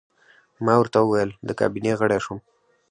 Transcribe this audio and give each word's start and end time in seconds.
ما 0.65 0.73
ورته 0.77 0.97
وویل: 1.01 1.31
د 1.47 1.49
کابینې 1.59 1.93
غړی 1.99 2.19
شوم. 2.25 2.39